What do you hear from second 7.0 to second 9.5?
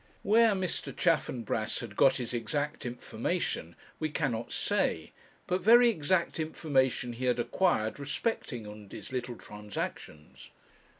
he had acquired respecting Undy's little